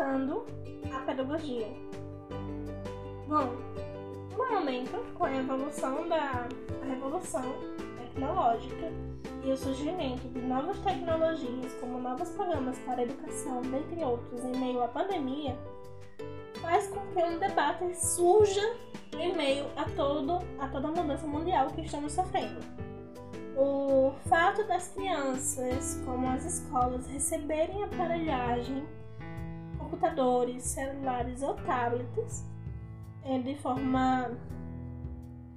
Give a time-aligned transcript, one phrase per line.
[0.00, 0.46] afetando
[0.94, 1.68] a pedagogia?
[3.28, 3.56] Bom,
[4.36, 6.48] no momento, com a evolução da
[6.82, 7.42] a revolução
[7.98, 8.92] tecnológica
[9.44, 14.82] e o surgimento de novas tecnologias, como novos programas para educação, dentre outros, em meio
[14.82, 15.56] à pandemia,
[16.60, 18.76] faz com que um debate surja
[19.18, 22.60] em meio a, todo, a toda a mudança mundial que estamos sofrendo.
[24.50, 28.84] Fato das crianças, como as escolas, receberem aparelhagem,
[29.78, 32.44] computadores, celulares ou tablets
[33.22, 34.32] é, de forma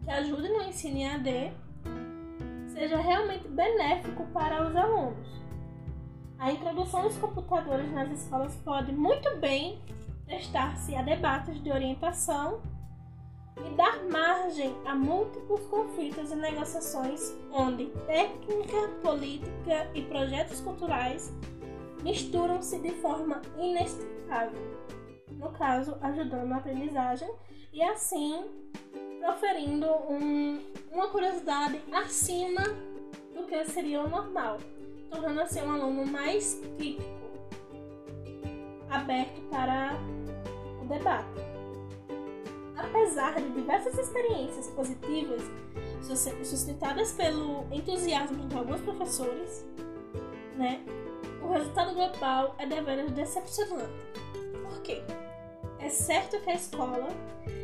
[0.03, 1.53] que ajude no ensino EAD
[2.67, 5.41] seja realmente benéfico para os alunos.
[6.37, 9.81] A introdução dos computadores nas escolas pode muito bem
[10.27, 12.61] prestar-se a debates de orientação
[13.57, 21.31] e dar margem a múltiplos conflitos e negociações onde técnica, política e projetos culturais
[22.03, 24.59] misturam-se de forma inextricável,
[25.31, 27.29] no caso, ajudando a aprendizagem
[27.71, 28.43] e assim
[29.19, 30.59] proferindo um,
[30.91, 32.61] uma curiosidade acima
[33.33, 34.57] do que seria o normal,
[35.09, 37.09] tornando assim um aluno mais crítico,
[38.89, 39.93] aberto para
[40.81, 41.52] o debate.
[42.93, 45.41] Apesar de diversas experiências positivas
[46.43, 49.65] sustentadas pelo entusiasmo de alguns professores,
[50.55, 50.85] né,
[51.41, 53.91] o resultado global é deveras decepcionante.
[54.61, 55.01] Por quê?
[55.79, 57.07] É certo que a escola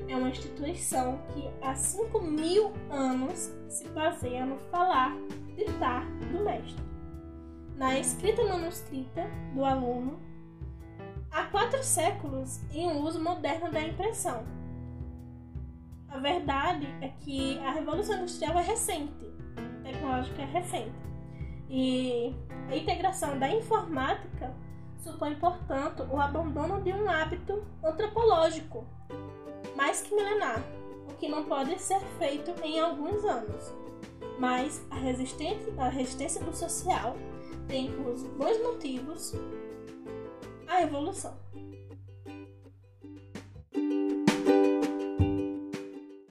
[0.07, 5.15] é uma instituição que há 5 mil anos se baseia no falar,
[5.55, 6.83] ditar do mestre.
[7.75, 10.19] Na escrita manuscrita do aluno,
[11.29, 14.43] há quatro séculos em uso moderno da impressão.
[16.11, 19.31] A verdade é que a Revolução Industrial é recente,
[19.83, 20.95] tecnológica é recente,
[21.69, 22.35] e
[22.67, 24.53] a integração da informática
[24.97, 28.85] supõe, portanto, o abandono de um hábito antropológico
[29.75, 30.63] mais que milenar,
[31.07, 33.73] o que não pode ser feito em alguns anos.
[34.39, 37.15] Mas a resistência, a resistência do social
[37.67, 39.33] tem por bons motivos
[40.67, 41.37] a evolução.